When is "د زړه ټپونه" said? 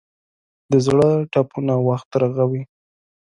0.71-1.73